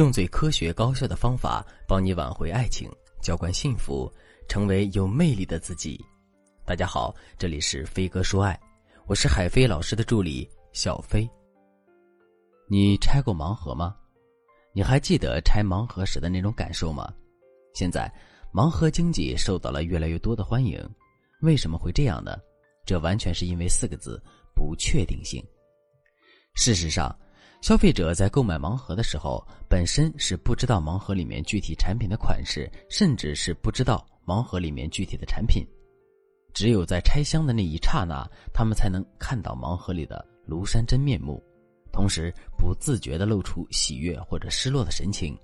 [0.00, 4.10] 用最科学高效的方法帮你挽回爱情，浇灌幸福，
[4.48, 6.02] 成为有魅力的自己。
[6.64, 8.58] 大家好，这里是飞哥说爱，
[9.06, 11.28] 我是海飞老师的助理小飞。
[12.66, 13.94] 你拆过盲盒吗？
[14.72, 17.12] 你还记得拆盲盒时的那种感受吗？
[17.74, 18.10] 现在
[18.54, 20.82] 盲盒经济受到了越来越多的欢迎，
[21.42, 22.38] 为什么会这样呢？
[22.86, 24.18] 这完全是因为四个字：
[24.54, 25.44] 不确定性。
[26.54, 27.14] 事实上。
[27.60, 35.64] 消费者在购买盲盒的时候，本身是不知道盲盒里面具体产品的款式，甚至是不知道盲盒里面具体的产品。
[36.54, 41.40] 只有在拆箱的那一刹那，他们才能看到盲盒里的庐山真面目，
[41.92, 45.38] 同时不自觉地露出喜悦或者失落的神情。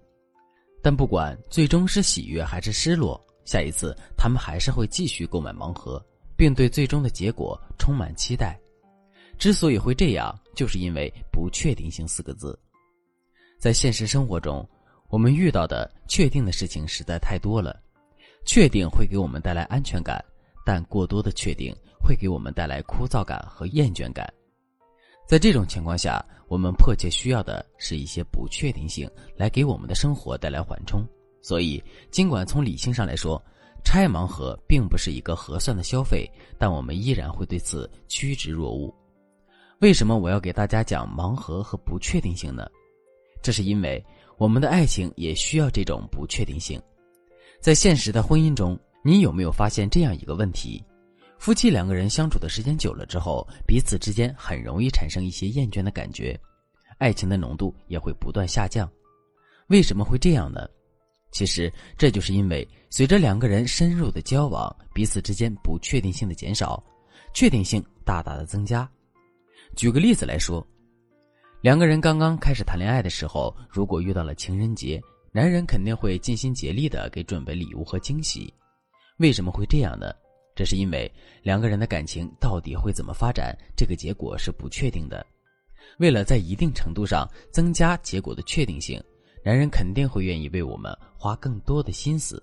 [0.83, 8.59] 但不管最终是喜悦还是失落，下一次他们还是会继续购买盲盒，并对最终的结果充满期待。
[9.39, 12.59] 之所以会这样，就是因为不确定性四个字。
[13.59, 14.69] 在现实生活中，
[15.09, 17.81] 我们遇到的确定的事情实在太多了。
[18.45, 20.25] 确定会给我们带来安全感，
[20.65, 24.33] 但过多的确定会给我们带来枯燥感和厌倦感。
[25.27, 31.05] 在这种情况下，我们迫切需要的是一些不确定性，来给我们的生活带来缓冲。
[31.43, 33.43] 所以，尽管从理性上来说，
[33.84, 38.95] 拆盲盒并不是一个合算的消费，但我们依然会对此趋之若鹜。
[39.80, 42.66] 为什么我要给大家讲盲盒和不确定性呢？
[43.42, 44.02] 这是因为
[44.38, 46.80] 我们的爱情也需要这种不确定性。
[47.60, 50.82] 在现实的婚姻中，你有没有发现这样一个问题：
[51.38, 56.38] 夫妻两个人相处的时间久了之后，彼此之间很容易产生一些厌倦的感觉，
[56.97, 58.91] 爱情的浓度也会不断下降。
[59.69, 60.66] 为什么会这样呢？
[61.32, 66.82] 其实这就是因为随着两个人深入的交往，彼此之间不确定性的减少，
[67.34, 68.91] 确定性大大的增加。
[69.77, 70.66] 举个例子来说，
[71.60, 74.98] 两个人刚刚开始谈恋爱的时候，如果遇到了情人节，
[75.32, 78.53] 男人肯定会尽心竭力的给准备礼物和惊喜。
[79.19, 80.10] 为什么会这样呢？
[80.54, 85.25] 这是因为两个人的感情到底会怎么发展，这个结果是不确定的。
[85.98, 88.98] 为了在一定程度上增加结果的确定性，
[89.44, 92.42] 男人肯定会愿意为我们花更多的心思。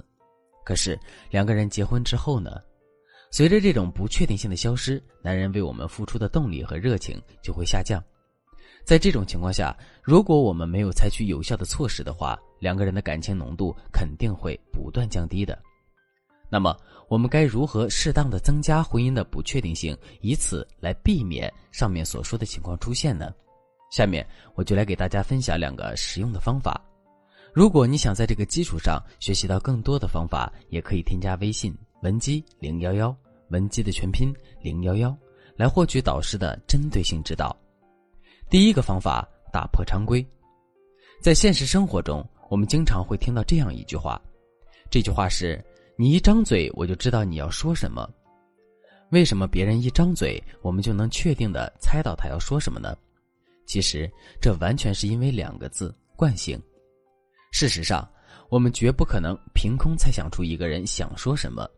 [0.64, 0.98] 可是
[1.32, 2.62] 两个人结婚之后呢？
[3.34, 8.00] 随着这种不确定性的消失，男人为我们付出的动力和热情就会下降。
[8.86, 15.60] 在这种情况下，如果我们没有采取有效的措施的话，两个人的感情浓度肯定会不断降低的。
[16.48, 16.78] 那么，
[17.10, 23.34] 我们该如何适当的增加婚姻的不确定性，以此来避免上面所说的情况出现呢？
[23.90, 24.24] 下面
[24.54, 26.80] 我就来给大家分享两个实用的方法。
[27.52, 33.16] 如果你想在这个基础上学习到更多的方法，也可以添加微信文姬零幺幺。
[33.50, 35.16] 文姬的全拼零幺幺，
[35.56, 37.56] 来获取导师的针对性指导。
[38.50, 40.26] 第一个方法，打破常规。
[41.22, 44.20] 在现实生活中，我们经常会听到这样一句话，
[44.90, 45.64] 这句话是
[45.96, 48.10] ：“你一张嘴，我就知道你要说什么。”
[49.12, 52.98] 为什么别人一张嘴，我们就能确定的猜到他要说什么呢？
[53.68, 56.60] 其实，这完全是因为两个字：惯性。
[57.52, 58.10] 事实上，
[58.50, 61.70] 我们绝不可能凭空猜想出一个人想说什么。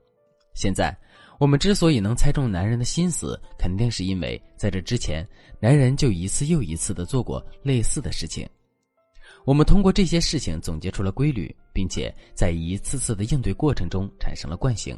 [0.56, 0.98] 现在。
[1.38, 5.28] 我们之所以能猜中男人的心思，肯定是因为在这之前，
[5.60, 8.48] 男人就一次又一次的做过类似的事情。
[9.44, 14.98] 我们通过这些事情总结出了规律，并且在一次次的应对过程中产生了惯性。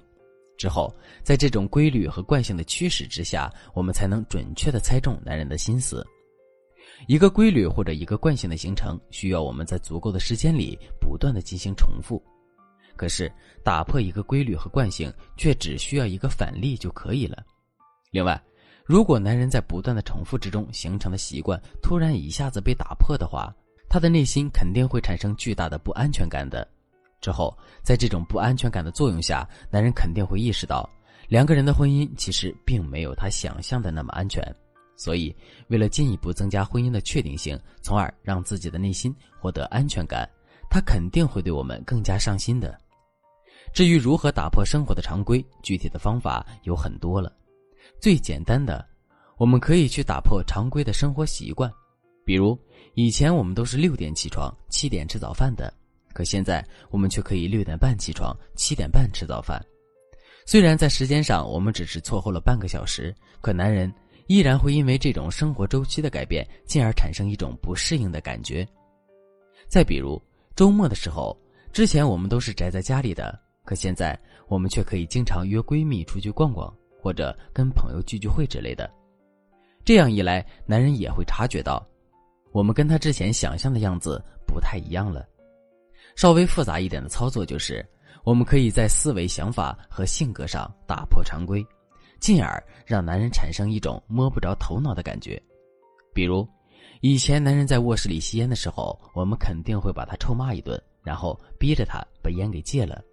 [0.60, 6.06] 之后，在这种规律和惯性的驱使之下，我们才能准确的猜中男人的心思。
[7.08, 12.22] 一个规律或者一个惯性的形成，需要我们在足够的时间里不断的进行重复。
[12.98, 13.32] 可是，
[13.64, 17.42] 打破一个规律和惯性，却只需要一个反例就可以了。
[18.12, 18.42] 另外，
[18.84, 23.54] 如果男人在不断的重复之中形成的习惯突然一下子被打破的话，
[23.88, 26.68] 他的内心肯定会产生巨大的不安全感的。
[27.22, 30.90] 之后，在这种不安全感的作用下，男人肯定会意识到，
[31.28, 34.44] 两个人的婚姻其实并没有他想象的那么安全。
[34.96, 35.36] 所以，
[35.68, 40.28] 为了进一步增加婚姻的确定性，从而让自己的内心获得安全感，
[40.70, 42.80] 他肯定会对我们更加上心的。
[43.78, 47.32] 至于如何打破生活的常规，具体的方法有很多了。
[48.02, 48.84] 最简单的，
[49.38, 51.72] 我们可以去打破常规的生活习惯。
[52.26, 52.58] 比如，
[52.96, 55.72] 以前我们都是六点起床、七点吃早饭的，
[56.12, 59.64] 可现在我们却可以六点半起床、七点半吃早饭。
[60.44, 63.94] 虽然在时间上我们只是错后了半个小时，可男人
[64.26, 68.68] 依然会因为这种生活周期的改变，进而产生一种不适应的感觉。
[69.68, 70.20] 再比如，
[70.56, 71.40] 周末的时候，
[71.72, 73.40] 之前我们都是宅在家里的。
[73.68, 74.18] 可现在，
[74.48, 78.90] 我们却可以经常约闺蜜出去逛逛，或者跟朋友聚聚会之类的。
[79.84, 81.86] 这样一来，男人也会察觉到，
[82.54, 85.28] 我们跟他之前想象的样子不太一样了。
[86.16, 87.86] 稍微复杂一点的操作就是，
[88.24, 91.62] 我们可以在思维、想法和性格上打破常规，
[92.22, 95.38] 进而让男人产生一种摸不着头脑的感觉。
[96.14, 96.48] 比如，
[97.02, 103.04] 以前男人在卧室里吸烟的时候，我们肯定会把他臭骂一顿，然后逼着他把烟给戒了。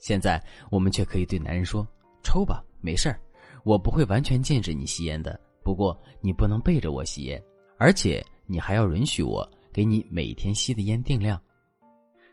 [0.00, 1.86] 现在我们却可以对男人说
[2.24, 3.20] ：“抽吧，没事儿，
[3.62, 5.38] 我不会完全禁止你吸烟的。
[5.62, 7.40] 不过你不能背着我吸烟，
[7.78, 11.40] 而且你还要允许我给你每天吸的烟定量。”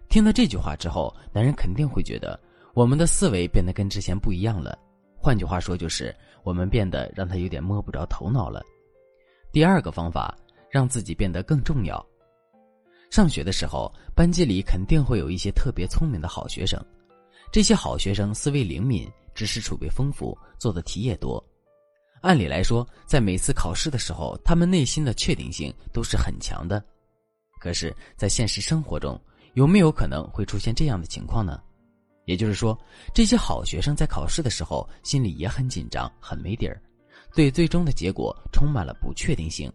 [0.09, 2.39] 听到这句话之后，男人肯定会觉得
[2.73, 4.79] 我们的思维变得跟之前不一样了。
[5.17, 8.63] 换句话说，就是我们变得让他有点摸不着头脑了。
[9.51, 10.33] 第二个方法，
[10.71, 12.03] 让自己变得更重要。
[13.09, 16.81] 上学的时候，班级里肯定会有一些特别聪明的好学生，
[17.51, 21.43] 这些好学生思维灵敏，知识储备丰富，做的题也多。
[22.21, 26.83] 按理来说，在每次考试的时候，他们内心的确定性都是很强的。
[27.59, 29.19] 可是，在现实生活中，
[29.53, 31.61] 有没有可能会出现这样的情况呢？
[32.25, 32.77] 也就是说，
[33.13, 36.81] 这些好学生在考试的时候心里也很紧张，很没底儿，
[37.33, 39.71] 对最终的结果充满了不确定性。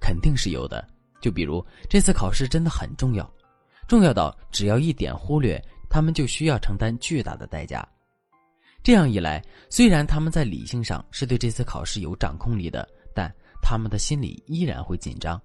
[0.00, 0.86] 肯定是有的。
[1.20, 3.30] 就比如这次考试真的很重要，
[3.86, 5.62] 重要到只要一点忽略，
[5.94, 7.88] 他们就需要承担巨大的代价。
[8.82, 13.32] 这样一来，虽然他们在理性上是对这次考试有掌控力的，但
[13.62, 15.40] 他们的心里依然会紧张。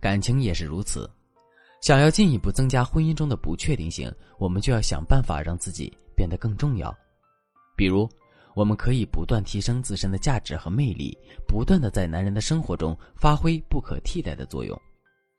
[0.00, 1.06] 感情也是如此。
[1.82, 6.90] 想要进一步增加婚姻中的不确定性，我们就要想办法让自己变得更重要。
[7.76, 8.08] 比如，
[8.54, 11.14] 我们可以不断提升自身的价值和魅力，
[11.46, 14.74] 不断的在男人的生活中发挥不可替代的作用。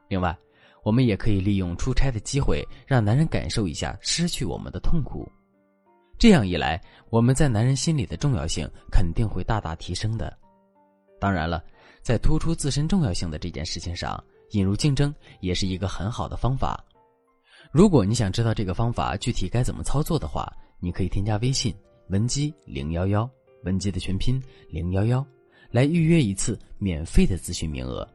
[0.08, 0.38] 另外，
[0.84, 5.28] 我们也可以利用出差的机会，让男人感受一下失去我们的痛苦。
[6.18, 10.38] 这样一来，我们在男人心里的重要性肯定会大大提升的。
[11.20, 11.64] 当然了，
[12.02, 14.24] 在突出自身重要性的这件事情上。
[14.52, 16.80] 引入竞争也是一个很好的方法。
[17.72, 20.48] 如果你想知道这个方法具体该怎么操作的话，
[20.80, 21.74] 你可以添加微信
[22.10, 23.28] 文姬零幺幺，
[23.64, 24.40] 文姬的全拼
[24.70, 25.26] 零幺幺，
[25.72, 28.08] 来预约一次免费的咨询名额。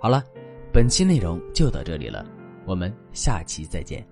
[0.00, 0.24] 好了，
[0.76, 2.22] 本期内容就到这里了，
[2.66, 4.06] 我们下期再见。